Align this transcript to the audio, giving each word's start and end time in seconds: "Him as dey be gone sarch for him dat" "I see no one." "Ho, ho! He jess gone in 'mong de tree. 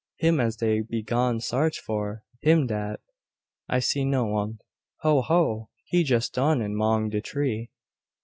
"Him 0.17 0.39
as 0.39 0.55
dey 0.55 0.81
be 0.81 1.03
gone 1.03 1.39
sarch 1.41 1.77
for 1.79 2.23
him 2.41 2.65
dat" 2.65 3.01
"I 3.69 3.77
see 3.77 4.03
no 4.03 4.25
one." 4.25 4.57
"Ho, 5.01 5.21
ho! 5.21 5.69
He 5.85 6.03
jess 6.03 6.27
gone 6.27 6.59
in 6.59 6.73
'mong 6.75 7.11
de 7.11 7.21
tree. 7.21 7.69